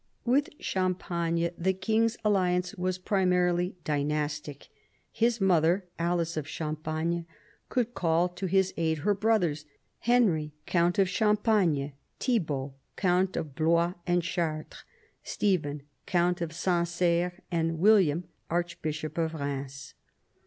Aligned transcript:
With 0.25 0.49
Champagne 0.59 1.51
the 1.59 1.73
king's 1.73 2.17
alliance 2.25 2.73
was 2.73 2.97
primarily 2.97 3.75
dynastic. 3.83 4.67
His 5.11 5.39
mother, 5.39 5.85
Alice 5.99 6.35
of 6.37 6.47
Champagne, 6.47 7.27
could 7.69 7.93
call 7.93 8.27
to 8.29 8.47
his 8.47 8.73
aid 8.77 8.97
her 9.05 9.13
brothers, 9.13 9.65
Henry, 9.99 10.53
count 10.65 10.97
of 10.97 11.07
Champagne, 11.07 11.93
Thibault, 12.19 12.73
count 12.95 13.37
of 13.37 13.53
Blois 13.53 13.93
and 14.07 14.23
Chartres, 14.23 14.83
Stephen, 15.23 15.83
count 16.07 16.41
of 16.41 16.51
Sancerre, 16.51 17.39
and 17.51 17.77
William, 17.77 18.23
archbishop 18.49 19.19
of 19.19 19.33
Eheims. 19.33 19.93